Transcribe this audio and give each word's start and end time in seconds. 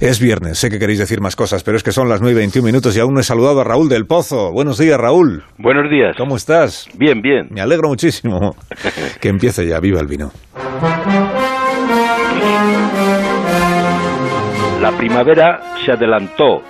Es 0.00 0.20
viernes, 0.20 0.58
sé 0.58 0.70
que 0.70 0.78
queréis 0.78 1.00
decir 1.00 1.20
más 1.20 1.34
cosas, 1.34 1.64
pero 1.64 1.76
es 1.76 1.82
que 1.82 1.90
son 1.90 2.08
las 2.08 2.20
9 2.20 2.32
y 2.32 2.38
21 2.38 2.64
minutos 2.64 2.96
y 2.96 3.00
aún 3.00 3.14
no 3.14 3.20
he 3.20 3.24
saludado 3.24 3.60
a 3.60 3.64
Raúl 3.64 3.88
del 3.88 4.06
Pozo. 4.06 4.52
Buenos 4.52 4.78
días, 4.78 4.96
Raúl. 4.96 5.42
Buenos 5.58 5.90
días. 5.90 6.16
¿Cómo 6.16 6.36
estás? 6.36 6.88
Bien, 6.96 7.20
bien. 7.20 7.48
Me 7.50 7.60
alegro 7.60 7.88
muchísimo. 7.88 8.54
que 9.20 9.28
empiece 9.28 9.66
ya, 9.66 9.80
viva 9.80 9.98
el 9.98 10.06
vino. 10.06 10.30
La 14.80 14.96
primavera 14.96 15.60
se 15.84 15.90
adelantó, 15.90 16.62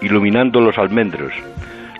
iluminando 0.00 0.62
los 0.62 0.78
almendros. 0.78 1.34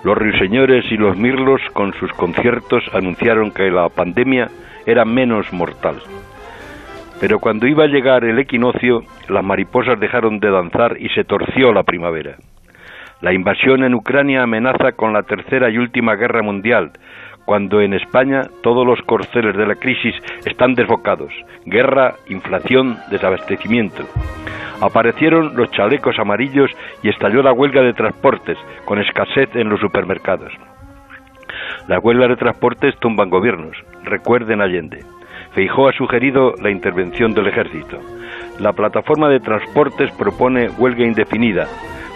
Los 0.03 0.17
ruiseñores 0.17 0.87
y 0.91 0.97
los 0.97 1.15
mirlos 1.15 1.61
con 1.75 1.93
sus 2.01 2.11
conciertos 2.12 2.83
anunciaron 2.95 3.51
que 3.51 3.71
la 3.71 3.91
pandemia 3.91 4.49
era 4.87 5.05
menos 5.05 5.53
mortal. 5.53 5.97
Pero 7.21 7.39
cuando 7.39 7.66
iba 7.66 7.84
a 7.84 7.89
llegar 7.89 8.25
el 8.25 8.39
equinoccio, 8.39 9.02
las 9.29 9.45
mariposas 9.45 10.00
dejaron 10.00 10.41
de 10.41 10.50
danzar 10.50 10.96
y 10.98 11.11
se 11.11 11.25
torció 11.25 11.73
la 11.73 11.82
primavera. 11.82 12.37
La 13.20 13.34
invasión 13.34 13.84
en 13.84 13.95
Ucrania 13.95 14.42
amenaza 14.42 14.92
con 14.92 15.12
la 15.12 15.23
tercera 15.23 15.69
y 15.69 15.77
última 15.77 16.14
guerra 16.14 16.41
mundial, 16.42 16.92
cuando 17.45 17.83
en 17.83 17.92
España 17.92 18.42
todos 18.62 18.87
los 18.87 19.01
corceles 19.02 19.55
de 19.55 19.66
la 19.66 19.75
crisis 19.75 20.14
están 20.47 20.75
desbocados. 20.75 21.30
Guerra, 21.66 22.14
inflación, 22.28 22.97
desabastecimiento. 23.11 24.05
Aparecieron 24.80 25.55
los 25.55 25.70
chalecos 25.73 26.19
amarillos 26.19 26.70
y 27.02 27.11
estalló 27.11 27.42
la 27.42 27.52
huelga 27.52 27.83
de 27.83 27.92
transportes, 27.92 28.56
con 28.87 28.98
escasez 28.98 29.55
en 29.55 29.69
los 29.69 29.80
supermercados. 29.80 30.52
Las 31.87 32.02
huelgas 32.02 32.30
de 32.30 32.37
transportes 32.37 32.97
tumban 33.00 33.28
gobiernos, 33.28 33.77
recuerden 34.05 34.62
Allende. 34.62 35.05
Feijó 35.53 35.89
ha 35.89 35.93
sugerido 35.93 36.55
la 36.63 36.71
intervención 36.71 37.35
del 37.35 37.49
ejército. 37.49 37.99
La 38.59 38.73
plataforma 38.73 39.29
de 39.29 39.41
transportes 39.41 40.13
propone 40.13 40.69
huelga 40.71 41.05
indefinida. 41.05 41.67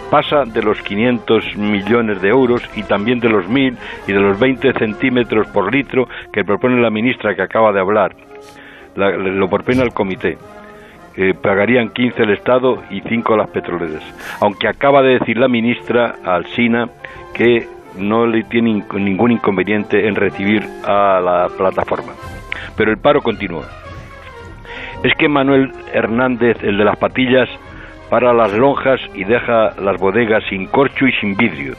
Pasa 0.09 0.43
de 0.45 0.61
los 0.61 0.81
500 0.81 1.57
millones 1.57 2.21
de 2.21 2.29
euros 2.29 2.61
y 2.75 2.83
también 2.83 3.19
de 3.19 3.29
los 3.29 3.45
1.000 3.45 3.75
y 4.07 4.11
de 4.13 4.19
los 4.19 4.39
20 4.39 4.73
centímetros 4.73 5.47
por 5.47 5.73
litro 5.73 6.07
que 6.31 6.45
propone 6.45 6.79
la 6.81 6.91
ministra 6.91 7.35
que 7.35 7.41
acaba 7.41 7.73
de 7.73 7.79
hablar. 7.79 8.15
lo 8.95 9.49
propone 9.49 9.81
el 9.81 9.93
comité. 9.93 10.37
Eh, 11.17 11.33
pagarían 11.33 11.89
15 11.89 12.23
el 12.23 12.31
Estado 12.31 12.83
y 12.89 13.01
5 13.01 13.37
las 13.37 13.49
petroleras. 13.49 14.03
Aunque 14.41 14.67
acaba 14.67 15.01
de 15.01 15.19
decir 15.19 15.37
la 15.37 15.47
ministra 15.47 16.15
Alsina 16.23 16.89
que 17.33 17.67
no 17.97 18.25
le 18.27 18.43
tiene 18.43 18.83
ningún 18.93 19.31
inconveniente 19.31 20.07
en 20.07 20.15
recibir 20.15 20.63
a 20.85 21.19
la 21.19 21.47
plataforma 21.57 22.13
pero 22.77 22.91
el 22.91 22.97
paro 22.97 23.21
continúa. 23.21 23.65
Es 25.03 25.13
que 25.15 25.29
Manuel 25.29 25.71
Hernández, 25.93 26.57
el 26.63 26.77
de 26.77 26.85
las 26.85 26.97
patillas, 26.97 27.49
para 28.09 28.33
las 28.33 28.53
lonjas 28.53 28.99
y 29.13 29.23
deja 29.23 29.71
las 29.81 29.99
bodegas 29.99 30.43
sin 30.49 30.67
corcho 30.67 31.07
y 31.07 31.11
sin 31.13 31.35
vidrio. 31.35 31.73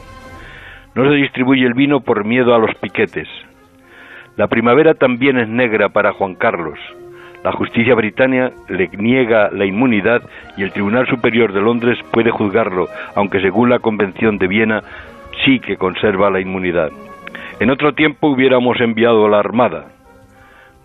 No 0.95 1.05
se 1.09 1.17
distribuye 1.17 1.65
el 1.67 1.75
vino 1.75 2.01
por 2.01 2.25
miedo 2.25 2.55
a 2.55 2.59
los 2.59 2.75
piquetes. 2.77 3.29
La 4.37 4.49
primavera 4.49 4.95
también 4.95 5.39
es 5.39 5.49
negra 5.49 5.89
para 5.89 6.13
Juan 6.13 6.35
Carlos. 6.35 6.79
La 7.45 7.53
justicia 7.53 7.95
británica 7.95 8.51
le 8.69 8.89
niega 8.89 9.51
la 9.53 9.67
inmunidad 9.67 10.23
y 10.57 10.63
el 10.63 10.73
Tribunal 10.73 11.07
Superior 11.07 11.53
de 11.53 11.61
Londres 11.61 11.99
puede 12.11 12.31
juzgarlo, 12.31 12.89
aunque 13.15 13.41
según 13.41 13.71
la 13.71 13.79
Convención 13.79 14.39
de 14.39 14.49
Viena 14.49 14.83
sí 15.47 15.61
que 15.61 15.79
conserva 15.79 16.29
la 16.29 16.41
inmunidad. 16.41 16.91
En 17.61 17.71
otro 17.71 17.95
tiempo 17.95 18.29
hubiéramos 18.29 18.79
enviado 18.81 19.29
la 19.29 19.39
Armada, 19.39 19.87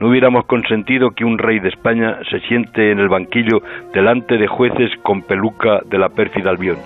no 0.01 0.07
hubiéramos 0.07 0.45
consentido 0.45 1.11
que 1.11 1.23
un 1.23 1.37
rey 1.37 1.59
de 1.59 1.69
España 1.69 2.17
se 2.31 2.39
siente 2.47 2.91
en 2.91 2.97
el 2.97 3.07
banquillo 3.07 3.61
delante 3.93 4.39
de 4.39 4.47
jueces 4.47 4.89
con 5.03 5.21
peluca 5.21 5.81
de 5.85 5.99
la 5.99 6.09
pérfida 6.09 6.49
Albión. 6.49 6.77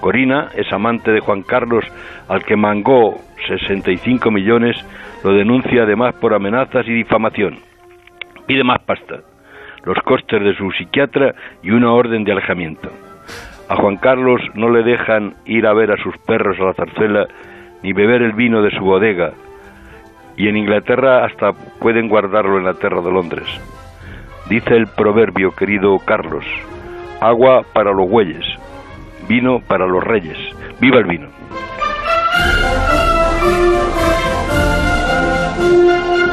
Corina 0.00 0.46
es 0.54 0.72
amante 0.72 1.10
de 1.10 1.18
Juan 1.18 1.42
Carlos, 1.42 1.84
al 2.28 2.44
que 2.44 2.54
mangó 2.54 3.16
65 3.48 4.30
millones, 4.30 4.76
lo 5.24 5.32
denuncia 5.32 5.82
además 5.82 6.14
por 6.14 6.32
amenazas 6.32 6.86
y 6.86 6.92
difamación. 6.92 7.58
Pide 8.46 8.62
más 8.62 8.78
pasta, 8.82 9.16
los 9.82 9.98
costes 10.04 10.40
de 10.40 10.54
su 10.54 10.70
psiquiatra 10.70 11.34
y 11.64 11.72
una 11.72 11.92
orden 11.92 12.22
de 12.22 12.30
alejamiento. 12.30 12.88
A 13.68 13.76
Juan 13.76 13.96
Carlos 13.98 14.40
no 14.54 14.70
le 14.70 14.82
dejan 14.82 15.34
ir 15.44 15.66
a 15.66 15.74
ver 15.74 15.92
a 15.92 16.02
sus 16.02 16.16
perros 16.18 16.56
a 16.58 16.64
la 16.64 16.74
zarzuela 16.74 17.26
ni 17.82 17.92
beber 17.92 18.22
el 18.22 18.32
vino 18.32 18.62
de 18.62 18.70
su 18.70 18.82
bodega, 18.82 19.32
y 20.36 20.48
en 20.48 20.56
Inglaterra 20.56 21.24
hasta 21.24 21.52
pueden 21.52 22.08
guardarlo 22.08 22.58
en 22.58 22.64
la 22.64 22.74
tierra 22.74 23.02
de 23.02 23.10
Londres. 23.10 23.46
Dice 24.48 24.74
el 24.74 24.86
proverbio, 24.86 25.50
querido 25.52 25.98
Carlos, 25.98 26.44
agua 27.20 27.62
para 27.74 27.92
los 27.92 28.08
bueyes, 28.08 28.44
vino 29.28 29.60
para 29.60 29.86
los 29.86 30.02
reyes. 30.02 30.38
¡Viva 30.80 30.98
el 30.98 31.04
vino! 31.04 31.28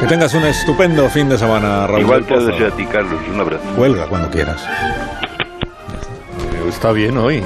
Que 0.00 0.06
tengas 0.06 0.34
un 0.34 0.44
estupendo 0.44 1.08
fin 1.08 1.28
de 1.28 1.36
semana, 1.36 1.86
Raúl. 1.86 2.00
Igual 2.00 2.24
te 2.26 2.38
deseo 2.38 2.68
a 2.68 2.70
ti, 2.70 2.86
Carlos. 2.86 3.20
Un 3.32 3.40
abrazo. 3.40 3.64
Huelga 3.76 4.06
cuando 4.08 4.30
quieras. 4.30 4.66
Está 6.68 6.92
bien 6.92 7.16
hoy. 7.18 7.42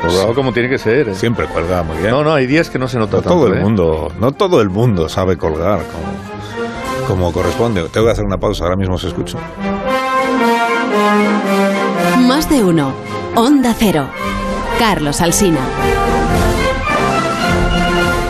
Colgado 0.00 0.34
como 0.34 0.52
tiene 0.52 0.68
que 0.68 0.78
ser. 0.78 1.08
¿eh? 1.10 1.14
Siempre 1.14 1.46
cuelga 1.46 1.82
muy 1.82 1.96
bien. 1.98 2.10
No, 2.10 2.24
no, 2.24 2.34
hay 2.34 2.46
días 2.46 2.68
que 2.70 2.78
no 2.78 2.88
se 2.88 2.98
nota 2.98 3.18
no 3.18 3.22
tanto, 3.22 3.38
todo 3.38 3.46
el 3.48 3.58
¿eh? 3.58 3.62
mundo, 3.62 4.12
no 4.18 4.32
todo 4.32 4.60
el 4.60 4.68
mundo 4.68 5.08
sabe 5.08 5.36
colgar 5.36 5.80
como, 7.06 7.06
como 7.06 7.32
corresponde. 7.32 7.82
Tengo 7.88 8.06
que 8.06 8.12
hacer 8.12 8.24
una 8.24 8.38
pausa, 8.38 8.64
ahora 8.64 8.76
mismo 8.76 8.96
os 8.96 9.04
escucho. 9.04 9.38
Más 12.26 12.48
de 12.50 12.64
uno. 12.64 12.92
Onda 13.36 13.74
Cero. 13.78 14.06
Carlos 14.78 15.20
Alsina. 15.20 15.60